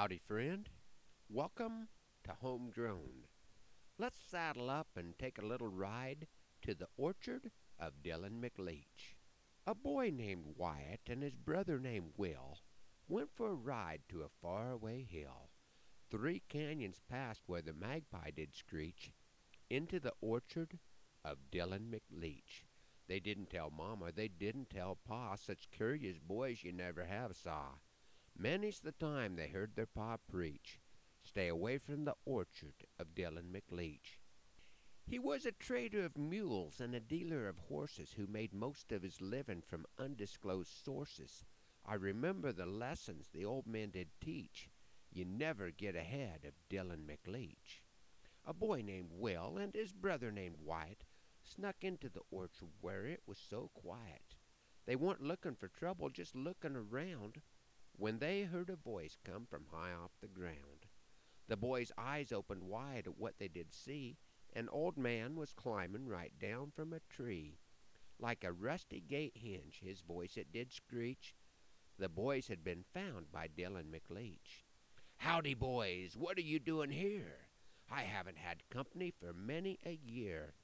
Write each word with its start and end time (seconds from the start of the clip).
Howdy, 0.00 0.22
friend. 0.26 0.66
Welcome 1.28 1.88
to 2.24 2.32
Homegrown. 2.40 3.26
Let's 3.98 4.16
saddle 4.30 4.70
up 4.70 4.86
and 4.96 5.12
take 5.18 5.36
a 5.36 5.44
little 5.44 5.68
ride 5.68 6.26
to 6.62 6.74
the 6.74 6.86
orchard 6.96 7.50
of 7.78 8.02
Dillon 8.02 8.42
McLeach. 8.42 9.16
A 9.66 9.74
boy 9.74 10.10
named 10.10 10.54
Wyatt 10.56 11.02
and 11.06 11.22
his 11.22 11.34
brother 11.34 11.78
named 11.78 12.12
Will 12.16 12.60
went 13.08 13.28
for 13.30 13.50
a 13.50 13.54
ride 13.54 14.00
to 14.08 14.22
a 14.22 14.30
faraway 14.40 15.04
hill, 15.04 15.50
three 16.10 16.40
canyons 16.48 17.02
past 17.10 17.42
where 17.44 17.60
the 17.60 17.74
magpie 17.74 18.30
did 18.34 18.54
screech, 18.54 19.12
into 19.68 20.00
the 20.00 20.14
orchard 20.22 20.78
of 21.26 21.50
Dillon 21.50 21.94
McLeach. 21.94 22.64
They 23.06 23.20
didn't 23.20 23.50
tell 23.50 23.70
Mama, 23.70 24.12
they 24.12 24.28
didn't 24.28 24.70
tell 24.70 24.96
Pa, 25.06 25.34
such 25.34 25.70
curious 25.70 26.18
boys 26.18 26.64
you 26.64 26.72
never 26.72 27.04
have 27.04 27.36
saw. 27.36 27.72
Many's 28.38 28.78
the 28.78 28.92
time 28.92 29.34
they 29.34 29.48
heard 29.48 29.74
their 29.74 29.88
pa 29.88 30.16
preach, 30.16 30.78
Stay 31.20 31.48
away 31.48 31.78
from 31.78 32.04
the 32.04 32.14
orchard 32.24 32.86
of 32.96 33.12
Dillon 33.12 33.52
McLeach. 33.52 34.18
He 35.04 35.18
was 35.18 35.44
a 35.44 35.50
trader 35.50 36.04
of 36.04 36.16
mules 36.16 36.80
and 36.80 36.94
a 36.94 37.00
dealer 37.00 37.48
of 37.48 37.58
horses 37.58 38.12
who 38.12 38.28
made 38.28 38.52
most 38.52 38.92
of 38.92 39.02
his 39.02 39.20
livin' 39.20 39.62
from 39.62 39.84
undisclosed 39.98 40.70
sources. 40.70 41.44
I 41.84 41.94
remember 41.94 42.52
the 42.52 42.66
lessons 42.66 43.30
the 43.30 43.44
old 43.44 43.66
men 43.66 43.90
did 43.90 44.10
teach. 44.20 44.70
You 45.10 45.24
never 45.24 45.72
get 45.72 45.96
ahead 45.96 46.44
of 46.44 46.54
Dillon 46.68 47.04
McLeach. 47.04 47.80
A 48.44 48.54
boy 48.54 48.80
named 48.82 49.10
Will 49.10 49.58
and 49.58 49.74
his 49.74 49.92
brother 49.92 50.30
named 50.30 50.58
Wyatt 50.60 51.02
snuck 51.42 51.82
into 51.82 52.08
the 52.08 52.22
orchard 52.30 52.70
where 52.80 53.06
it 53.06 53.24
was 53.26 53.38
so 53.38 53.72
quiet. 53.74 54.36
They 54.86 54.94
weren't 54.94 55.20
lookin' 55.20 55.56
for 55.56 55.66
trouble, 55.66 56.10
just 56.10 56.36
lookin' 56.36 56.76
around 56.76 57.42
when 58.00 58.18
they 58.18 58.42
heard 58.44 58.70
a 58.70 58.76
voice 58.76 59.18
come 59.24 59.44
from 59.44 59.66
high 59.70 59.92
off 59.92 60.12
the 60.22 60.26
ground. 60.26 60.86
The 61.48 61.56
boys' 61.58 61.92
eyes 61.98 62.32
opened 62.32 62.62
wide 62.62 63.06
at 63.06 63.18
what 63.18 63.34
they 63.38 63.48
did 63.48 63.74
see. 63.74 64.16
An 64.54 64.70
old 64.70 64.96
man 64.96 65.36
was 65.36 65.52
climbing 65.52 66.08
right 66.08 66.32
down 66.40 66.72
from 66.74 66.94
a 66.94 67.00
tree. 67.14 67.58
Like 68.18 68.42
a 68.42 68.52
rusty 68.52 69.02
gate 69.06 69.36
hinge, 69.36 69.80
his 69.84 70.00
voice 70.00 70.38
it 70.38 70.50
did 70.50 70.72
screech. 70.72 71.34
The 71.98 72.08
boys 72.08 72.48
had 72.48 72.64
been 72.64 72.84
found 72.94 73.30
by 73.30 73.48
Dillon 73.48 73.92
McLeach. 73.92 74.64
Howdy, 75.18 75.52
boys, 75.52 76.16
what 76.16 76.38
are 76.38 76.42
you 76.42 76.58
doing 76.58 76.90
here? 76.90 77.36
I 77.90 78.02
haven't 78.02 78.38
had 78.38 78.70
company 78.70 79.12
for 79.20 79.34
many 79.34 79.78
a 79.84 79.92
year. 80.02 80.54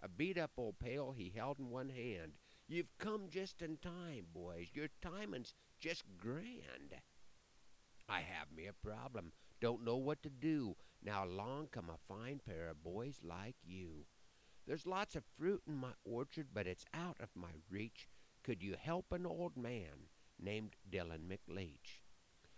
A 0.00 0.08
beat 0.08 0.38
up 0.38 0.52
old 0.56 0.78
pail 0.78 1.10
he 1.10 1.32
held 1.34 1.58
in 1.58 1.70
one 1.70 1.88
hand. 1.88 2.34
You've 2.66 2.96
come 2.96 3.28
just 3.28 3.60
in 3.60 3.76
time, 3.76 4.26
boys. 4.32 4.70
Your 4.72 4.88
timin's 5.02 5.52
just 5.78 6.02
grand. 6.16 6.94
I 8.08 8.20
have 8.20 8.50
me 8.56 8.66
a 8.66 8.72
problem, 8.72 9.32
don't 9.60 9.84
know 9.84 9.98
what 9.98 10.22
to 10.22 10.30
do. 10.30 10.76
Now 11.02 11.24
along 11.26 11.68
come 11.72 11.90
a 11.90 11.98
fine 11.98 12.40
pair 12.44 12.68
of 12.68 12.82
boys 12.82 13.20
like 13.22 13.56
you. 13.62 14.06
There's 14.66 14.86
lots 14.86 15.14
of 15.14 15.24
fruit 15.36 15.62
in 15.66 15.74
my 15.74 15.92
orchard, 16.04 16.48
but 16.54 16.66
it's 16.66 16.86
out 16.94 17.18
of 17.20 17.28
my 17.34 17.60
reach. 17.68 18.08
Could 18.42 18.62
you 18.62 18.76
help 18.80 19.12
an 19.12 19.26
old 19.26 19.58
man 19.58 20.08
named 20.40 20.76
Dillon 20.90 21.28
McLeach? 21.30 22.00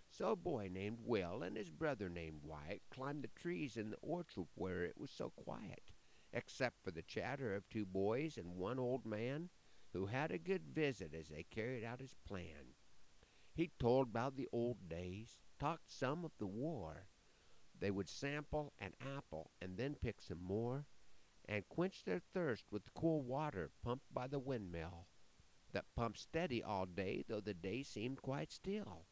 So 0.09 0.31
a 0.31 0.37
boy 0.37 0.71
named 0.73 0.99
Will 1.05 1.43
and 1.43 1.57
his 1.57 1.71
brother 1.71 2.09
named 2.09 2.43
Wyatt 2.45 2.83
climbed 2.91 3.25
the 3.25 3.41
trees 3.41 3.77
in 3.77 3.91
the 3.91 3.99
orchard 4.03 4.47
where 4.55 4.85
it 4.85 4.97
was 4.97 5.11
so 5.11 5.31
quiet, 5.31 5.91
except 6.33 6.85
for 6.85 6.93
the 6.93 7.03
chatter 7.03 7.57
of 7.57 7.69
two 7.69 7.85
boys 7.85 8.39
and 8.39 8.55
one 8.55 8.79
old 8.79 9.05
man 9.05 9.51
who 9.97 10.07
had 10.07 10.31
a 10.31 10.37
good 10.37 10.63
visit 10.75 11.15
as 11.19 11.29
they 11.29 11.43
carried 11.43 11.83
out 11.83 12.01
his 12.01 12.15
plan. 12.29 12.75
He 13.55 13.71
told 13.79 14.09
about 14.09 14.37
the 14.37 14.49
old 14.53 14.91
days, 14.91 15.39
talked 15.59 15.91
some 15.91 16.23
of 16.23 16.33
the 16.39 16.47
war. 16.47 17.07
They 17.79 17.91
would 17.91 18.11
sample 18.11 18.75
an 18.79 18.93
apple 19.17 19.53
and 19.63 19.79
then 19.79 19.95
pick 19.95 20.21
some 20.21 20.43
more, 20.43 20.85
and 21.49 21.67
quench 21.71 22.05
their 22.05 22.21
thirst 22.35 22.65
with 22.71 22.93
cool 22.93 23.23
water 23.23 23.71
pumped 23.83 24.13
by 24.13 24.27
the 24.27 24.39
windmill, 24.39 25.07
that 25.73 25.87
pumped 25.97 26.19
steady 26.19 26.63
all 26.63 26.85
day, 26.85 27.25
though 27.27 27.41
the 27.41 27.55
day 27.55 27.83
seemed 27.83 28.21
quite 28.21 28.53
still. 28.53 29.07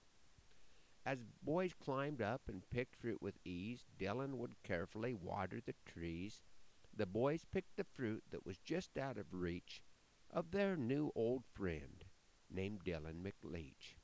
As 1.06 1.24
boys 1.42 1.72
climbed 1.72 2.20
up 2.20 2.42
and 2.46 2.68
picked 2.68 2.96
fruit 2.96 3.22
with 3.22 3.38
ease, 3.42 3.86
Dillon 3.98 4.36
would 4.36 4.62
carefully 4.62 5.14
water 5.14 5.60
the 5.64 5.74
trees. 5.86 6.42
The 6.94 7.06
boys 7.06 7.46
picked 7.50 7.76
the 7.76 7.84
fruit 7.84 8.22
that 8.30 8.44
was 8.44 8.58
just 8.58 8.98
out 8.98 9.16
of 9.16 9.32
reach 9.32 9.80
of 10.34 10.50
their 10.50 10.76
new 10.76 11.12
old 11.14 11.44
friend 11.54 12.04
named 12.50 12.80
Dillon 12.84 13.24
McLeach. 13.24 13.94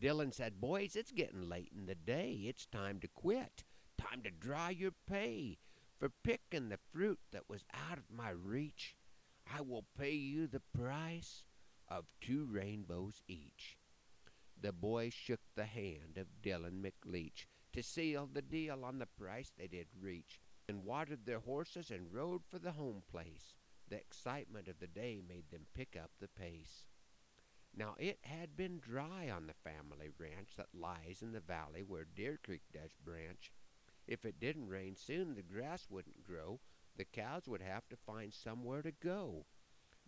Dillon 0.00 0.32
said, 0.32 0.62
Boys, 0.62 0.96
it's 0.96 1.12
gettin' 1.12 1.46
late 1.46 1.70
in 1.76 1.84
the 1.84 1.94
day. 1.94 2.44
It's 2.44 2.64
time 2.64 2.98
to 3.00 3.08
quit. 3.08 3.64
Time 3.98 4.22
to 4.22 4.30
dry 4.30 4.70
your 4.70 4.92
pay 5.06 5.58
for 5.98 6.08
pickin' 6.24 6.70
the 6.70 6.78
fruit 6.90 7.18
that 7.32 7.50
was 7.50 7.64
out 7.74 7.98
of 7.98 8.10
my 8.10 8.30
reach. 8.30 8.96
I 9.54 9.60
will 9.60 9.84
pay 9.98 10.14
you 10.14 10.46
the 10.46 10.62
price 10.74 11.44
of 11.86 12.06
two 12.22 12.46
rainbows 12.50 13.22
each. 13.28 13.76
The 14.58 14.72
boys 14.72 15.12
shook 15.12 15.40
the 15.54 15.66
hand 15.66 16.16
of 16.16 16.40
Dillon 16.40 16.82
McLeach 16.82 17.44
to 17.74 17.82
seal 17.82 18.26
the 18.32 18.42
deal 18.42 18.84
on 18.84 18.98
the 18.98 19.06
price 19.06 19.52
they 19.56 19.66
did 19.66 19.88
reach, 20.00 20.40
and 20.68 20.84
watered 20.84 21.26
their 21.26 21.40
horses 21.40 21.90
and 21.90 22.12
rode 22.12 22.42
for 22.48 22.58
the 22.58 22.72
home 22.72 23.02
place. 23.10 23.59
The 23.90 23.96
excitement 23.96 24.68
of 24.68 24.78
the 24.78 24.86
day 24.86 25.20
made 25.20 25.50
them 25.50 25.66
pick 25.74 25.96
up 26.00 26.12
the 26.20 26.28
pace. 26.28 26.84
Now 27.76 27.96
it 27.98 28.18
had 28.22 28.56
been 28.56 28.78
dry 28.78 29.28
on 29.28 29.46
the 29.48 29.52
family 29.52 30.10
ranch 30.16 30.54
that 30.56 30.72
lies 30.72 31.22
in 31.22 31.32
the 31.32 31.40
valley 31.40 31.82
where 31.82 32.04
Deer 32.04 32.38
Creek 32.40 32.62
does 32.72 32.94
branch. 33.04 33.52
If 34.06 34.24
it 34.24 34.38
didn't 34.38 34.68
rain 34.68 34.94
soon, 34.94 35.34
the 35.34 35.42
grass 35.42 35.88
wouldn't 35.90 36.22
grow. 36.24 36.60
The 36.96 37.04
cows 37.04 37.48
would 37.48 37.62
have 37.62 37.88
to 37.88 37.96
find 37.96 38.32
somewhere 38.32 38.82
to 38.82 38.92
go. 38.92 39.46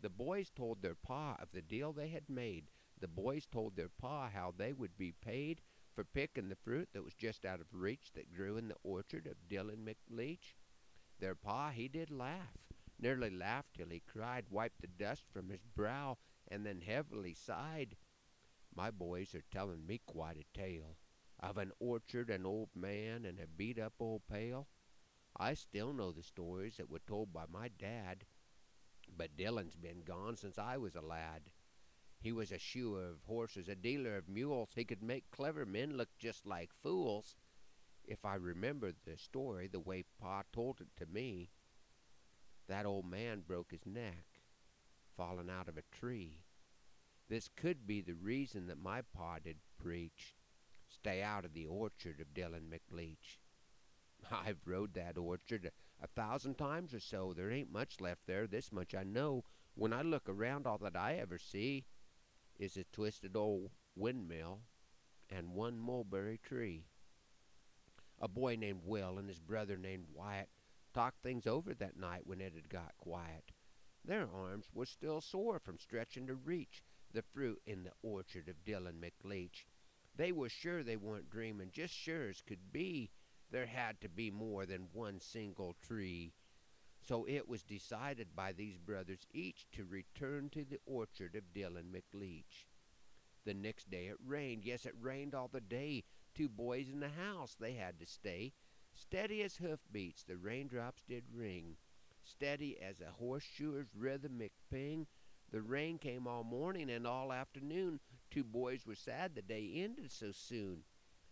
The 0.01 0.11
boys 0.11 0.51
told 0.51 0.81
their 0.81 0.95
pa 0.95 1.37
of 1.41 1.51
the 1.53 1.63
deal 1.63 1.93
they 1.93 2.09
had 2.09 2.29
made. 2.29 2.69
The 3.01 3.09
boys 3.09 3.47
told 3.47 3.75
their 3.75 3.89
pa 3.89 4.29
how 4.29 4.53
they 4.57 4.73
would 4.73 4.97
be 4.97 5.13
paid 5.13 5.61
for 5.93 6.05
picking 6.05 6.49
the 6.49 6.57
fruit 6.57 6.89
that 6.93 7.03
was 7.03 7.15
just 7.15 7.45
out 7.45 7.61
of 7.61 7.67
reach 7.73 8.13
that 8.15 8.33
grew 8.33 8.57
in 8.57 8.69
the 8.69 8.77
orchard 8.85 9.27
of 9.27 9.49
Dillon 9.49 9.85
McLeach. 9.85 10.55
Their 11.19 11.35
pa, 11.35 11.71
he 11.71 11.89
did 11.89 12.11
laugh, 12.11 12.72
nearly 12.99 13.31
laughed 13.31 13.75
till 13.75 13.89
he 13.91 14.01
cried, 14.01 14.51
wiped 14.51 14.81
the 14.81 14.87
dust 14.87 15.25
from 15.33 15.51
his 15.51 15.65
brow, 15.65 16.19
and 16.49 16.67
then 16.67 16.81
heavily 16.81 17.35
sighed. 17.35 17.97
My 18.75 18.91
boys 18.91 19.35
are 19.35 19.45
telling 19.51 19.87
me 19.87 19.99
quite 20.07 20.37
a 20.37 20.59
tale 20.59 20.99
of 21.41 21.59
an 21.59 21.73
orchard, 21.79 22.31
an 22.31 22.45
old 22.47 22.71
man, 22.75 23.25
and 23.25 23.39
a 23.41 23.47
beat 23.47 23.79
up 23.79 23.95
old 24.01 24.27
pail. 24.27 24.69
I 25.37 25.55
still 25.55 25.93
know 25.93 26.13
the 26.13 26.23
stories 26.23 26.77
that 26.79 26.91
were 26.91 27.01
told 27.01 27.33
by 27.33 27.47
my 27.47 27.69
dad, 27.69 28.27
but 29.17 29.37
Dillon's 29.37 29.77
been 29.77 30.01
gone 30.03 30.37
since 30.37 30.59
I 30.59 30.77
was 30.77 30.97
a 30.97 31.01
lad. 31.01 31.53
He 32.21 32.33
was 32.33 32.53
a 32.53 32.59
shoer 32.59 33.05
of 33.11 33.25
horses, 33.25 33.69
a 33.69 33.77
dealer 33.77 34.17
of 34.17 34.29
mules. 34.29 34.71
He 34.75 34.85
could 34.85 35.03
make 35.03 35.31
clever 35.31 35.67
men 35.67 35.97
look 35.97 36.11
just 36.19 36.47
like 36.47 36.73
fools. 36.73 37.37
If 38.05 38.25
I 38.25 38.35
remember 38.37 38.93
the 38.93 39.17
story 39.19 39.69
the 39.69 39.81
way 39.81 40.05
Pa 40.19 40.45
told 40.53 40.81
it 40.81 40.89
to 40.97 41.07
me, 41.07 41.51
that 42.69 42.87
old 42.87 43.05
man 43.05 43.43
broke 43.47 43.73
his 43.73 43.87
neck 43.87 44.25
falling 45.17 45.51
out 45.51 45.69
of 45.69 45.77
a 45.77 45.97
tree. 45.97 46.41
This 47.29 47.49
could 47.57 47.87
be 47.87 48.01
the 48.01 48.15
reason 48.15 48.67
that 48.67 48.83
my 48.83 49.03
pa 49.15 49.39
did 49.39 49.57
preach, 49.79 50.35
Stay 50.89 51.23
out 51.23 51.45
of 51.45 51.55
the 51.55 51.67
orchard 51.67 52.21
of 52.21 52.35
Dillon 52.35 52.71
McLeach. 52.71 53.39
I've 54.31 54.61
rode 54.67 54.95
that 54.95 55.17
orchard 55.17 55.65
a, 55.65 56.05
a 56.05 56.07
thousand 56.09 56.59
times 56.59 56.93
or 56.93 57.01
so. 57.01 57.33
There 57.33 57.51
ain't 57.51 57.73
much 57.73 58.01
left 58.01 58.27
there, 58.27 58.47
this 58.47 58.71
much 58.71 58.95
I 58.95 59.03
know. 59.03 59.45
When 59.75 59.93
I 59.93 60.03
look 60.03 60.29
around, 60.29 60.67
all 60.67 60.79
that 60.79 60.97
I 60.97 61.15
ever 61.15 61.39
see 61.39 61.87
is 62.59 62.77
a 62.77 62.85
twisted 62.93 63.37
old 63.37 63.71
windmill 63.97 64.61
and 65.31 65.55
one 65.55 65.79
mulberry 65.79 66.39
tree. 66.39 66.85
A 68.21 68.29
boy 68.29 68.57
named 68.57 68.83
Will 68.85 69.19
and 69.19 69.29
his 69.29 69.41
brother 69.41 69.77
named 69.77 70.05
Wyatt 70.15 70.51
talked 70.93 71.23
things 71.23 71.47
over 71.47 71.75
that 71.75 71.97
night 71.97 72.27
when 72.27 72.41
it 72.41 72.55
had 72.55 72.69
got 72.69 72.97
quiet. 72.99 73.53
Their 74.05 74.29
arms 74.29 74.71
were 74.75 74.87
still 74.87 75.21
sore 75.21 75.59
from 75.59 75.79
stretching 75.79 76.27
to 76.27 76.35
reach 76.35 76.83
the 77.13 77.23
fruit 77.23 77.63
in 77.67 77.85
the 77.85 77.93
orchard 78.03 78.49
of 78.49 78.65
Dillon 78.65 79.01
McLeach. 79.01 79.65
They 80.17 80.33
were 80.33 80.49
sure 80.49 80.83
they 80.83 80.97
weren't 80.97 81.31
dreaming, 81.31 81.71
just 81.73 81.95
sure 81.95 82.29
as 82.29 82.43
could 82.43 82.73
be. 82.73 83.11
There 83.51 83.67
had 83.67 84.01
to 84.01 84.09
be 84.09 84.31
more 84.31 84.67
than 84.67 84.89
one 84.93 85.21
single 85.21 85.75
tree. 85.83 86.33
So 87.01 87.27
it 87.29 87.49
was 87.49 87.63
decided 87.63 88.35
by 88.35 88.53
these 88.53 88.79
brothers 88.79 89.27
each 89.33 89.67
to 89.73 89.85
return 89.85 90.51
to 90.51 90.65
the 90.65 90.79
orchard 90.87 91.35
of 91.35 91.53
Dillon 91.53 91.93
McLeach. 91.93 92.67
The 93.45 93.55
next 93.55 93.91
day 93.91 94.07
it 94.07 94.17
rained. 94.25 94.65
Yes, 94.65 94.87
it 94.87 94.95
rained 95.01 95.35
all 95.35 95.49
the 95.49 95.61
day. 95.61 96.05
Two 96.35 96.49
boys 96.49 96.89
in 96.89 97.01
the 97.01 97.09
house, 97.09 97.57
they 97.59 97.73
had 97.73 97.99
to 97.99 98.07
stay. 98.07 98.53
Steady 98.95 99.43
as 99.43 99.57
hoofbeats, 99.57 100.23
the 100.23 100.37
raindrops 100.37 101.03
did 101.09 101.25
ring 101.31 101.77
steady 102.25 102.81
as 102.81 103.01
a 103.01 103.11
horseshoer's 103.11 103.95
rhythmic 103.95 104.53
ping. 104.71 105.07
The 105.51 105.61
rain 105.61 105.99
came 105.99 106.27
all 106.27 106.45
morning 106.45 106.89
and 106.91 107.07
all 107.07 107.33
afternoon. 107.33 108.01
Two 108.31 108.45
boys 108.45 108.87
were 108.87 108.95
sad 108.95 109.35
the 109.35 109.43
day 109.43 109.71
ended 109.75 110.11
so 110.11 110.31
soon. 110.33 110.85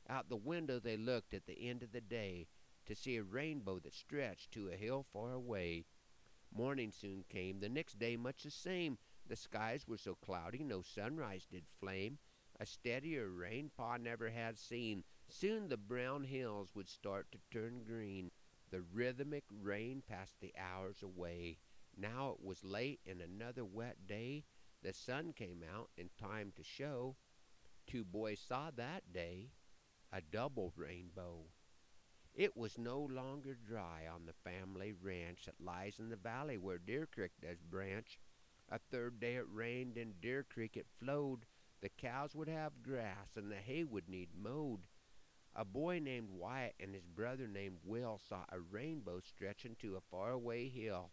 Out 0.09 0.29
the 0.29 0.37
window 0.37 0.81
they 0.81 0.97
looked 0.97 1.33
at 1.33 1.47
the 1.47 1.69
end 1.69 1.83
of 1.83 1.93
the 1.93 2.01
day 2.01 2.49
to 2.87 2.95
see 2.97 3.17
a 3.17 3.23
rainbow 3.23 3.79
that 3.79 3.95
stretched 3.95 4.51
to 4.53 4.69
a 4.69 4.77
hill 4.77 5.05
far 5.13 5.33
away. 5.33 5.85
Morning 6.53 6.91
soon 6.91 7.25
came, 7.29 7.61
the 7.61 7.69
next 7.69 7.99
day 7.99 8.17
much 8.17 8.43
the 8.43 8.51
same. 8.51 8.99
The 9.27 9.37
skies 9.37 9.87
were 9.87 9.99
so 9.99 10.17
cloudy, 10.17 10.65
no 10.65 10.83
sunrise 10.83 11.47
did 11.47 11.65
flame. 11.79 12.19
A 12.59 12.67
steadier 12.67 13.29
rain 13.31 13.71
Pa 13.77 13.97
never 13.97 14.31
had 14.31 14.59
seen. 14.59 15.05
Soon 15.33 15.69
the 15.69 15.77
brown 15.77 16.25
hills 16.25 16.75
would 16.75 16.89
start 16.89 17.31
to 17.31 17.39
turn 17.53 17.85
green. 17.85 18.33
The 18.71 18.83
rhythmic 18.83 19.45
rain 19.49 20.03
passed 20.03 20.41
the 20.41 20.53
hours 20.59 21.03
away. 21.05 21.59
Now 21.97 22.31
it 22.31 22.45
was 22.45 22.65
late 22.65 23.01
in 23.07 23.21
another 23.21 23.65
wet 23.65 24.09
day. 24.09 24.45
The 24.83 24.93
sun 24.93 25.33
came 25.33 25.63
out 25.63 25.91
in 25.97 26.11
time 26.19 26.53
to 26.57 26.65
show. 26.65 27.15
Two 27.87 28.05
boys 28.05 28.41
saw 28.41 28.71
that 28.73 29.13
day 29.13 29.53
a 30.13 30.21
double 30.21 30.73
rainbow. 30.77 31.45
It 32.35 32.57
was 32.57 32.77
no 32.77 33.01
longer 33.01 33.55
dry 33.55 34.09
on 34.09 34.27
the 34.27 34.33
family 34.33 34.93
ranch 34.93 35.45
that 35.47 35.61
lies 35.61 36.01
in 36.01 36.09
the 36.09 36.17
valley 36.17 36.59
where 36.59 36.79
Deer 36.79 37.07
Creek 37.07 37.33
does 37.41 37.61
branch. 37.63 38.19
A 38.69 38.81
third 38.81 39.21
day 39.21 39.37
it 39.37 39.47
rained 39.49 39.97
and 39.97 40.21
Deer 40.21 40.43
Creek 40.43 40.77
it 40.77 40.89
flowed. 40.99 41.47
The 41.81 41.89
cows 41.89 42.35
would 42.35 42.49
have 42.49 42.83
grass 42.83 43.37
and 43.37 43.51
the 43.51 43.57
hay 43.57 43.85
would 43.85 44.09
need 44.09 44.31
mowed. 44.35 44.89
A 45.55 45.65
boy 45.65 45.99
named 45.99 46.31
Wyatt 46.31 46.77
and 46.79 46.95
his 46.95 47.07
brother 47.07 47.49
named 47.49 47.79
Will 47.85 48.19
saw 48.19 48.45
a 48.51 48.61
rainbow 48.61 49.21
stretching 49.21 49.75
to 49.81 49.97
a 49.97 50.01
faraway 50.01 50.69
hill. 50.69 51.11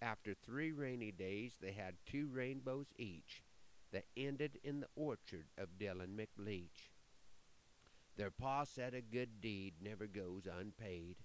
After 0.00 0.34
three 0.34 0.72
rainy 0.72 1.12
days, 1.12 1.58
they 1.60 1.72
had 1.72 1.96
two 2.06 2.28
rainbows 2.28 2.92
each 2.96 3.42
that 3.92 4.06
ended 4.16 4.58
in 4.64 4.80
the 4.80 4.88
orchard 4.96 5.46
of 5.58 5.78
Dillon 5.78 6.16
McLeach. 6.16 6.90
Their 8.16 8.30
pa 8.30 8.64
said 8.64 8.94
a 8.94 9.02
good 9.02 9.40
deed 9.40 9.74
never 9.80 10.06
goes 10.06 10.46
unpaid, 10.46 11.16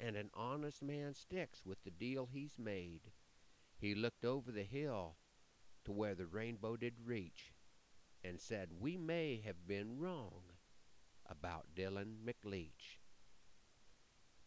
and 0.00 0.16
an 0.16 0.30
honest 0.34 0.82
man 0.82 1.14
sticks 1.14 1.66
with 1.66 1.82
the 1.84 1.90
deal 1.90 2.26
he's 2.26 2.58
made. 2.58 3.12
He 3.78 3.94
looked 3.94 4.24
over 4.24 4.50
the 4.50 4.64
hill 4.64 5.16
to 5.84 5.92
where 5.92 6.14
the 6.14 6.26
rainbow 6.26 6.76
did 6.76 6.94
reach, 7.04 7.52
and 8.24 8.40
said, 8.40 8.80
We 8.80 8.96
may 8.96 9.42
have 9.44 9.66
been 9.66 9.98
wrong 9.98 10.42
about 11.28 11.74
Dillon 11.74 12.18
McLeach. 12.24 12.97